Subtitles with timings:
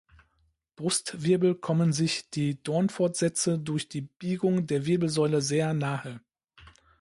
[0.77, 6.21] Brustwirbel kommen sich die Dornfortsätze durch die Biegung der Wirbelsäule sehr nahe.